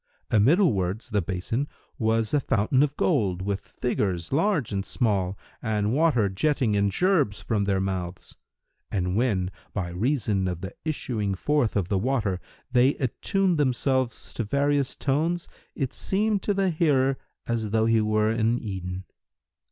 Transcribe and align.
Amiddlewards 0.31 1.11
the 1.11 1.21
basin 1.21 1.67
was 1.99 2.33
a 2.33 2.39
fountain 2.39 2.81
of 2.81 2.97
gold, 2.97 3.43
with 3.43 3.59
figures, 3.59 4.33
large 4.33 4.71
and 4.71 4.83
small, 4.83 5.37
and 5.61 5.93
water 5.93 6.27
jetting 6.27 6.73
in 6.73 6.89
gerbes 6.89 7.39
from 7.39 7.65
their 7.65 7.79
mouths; 7.79 8.35
and 8.91 9.15
when, 9.15 9.51
by 9.73 9.89
reason 9.89 10.47
of 10.47 10.61
the 10.61 10.73
issuing 10.83 11.35
forth 11.35 11.75
of 11.75 11.87
the 11.89 11.99
water, 11.99 12.39
they 12.71 12.95
attuned 12.95 13.59
themselves 13.59 14.33
to 14.33 14.43
various 14.43 14.95
tones, 14.95 15.47
it 15.75 15.93
seemed 15.93 16.41
to 16.41 16.55
the 16.55 16.71
hearer 16.71 17.19
as 17.45 17.69
though 17.69 17.85
he 17.85 18.01
were 18.01 18.31
in 18.31 18.57
Eden. 18.57 19.03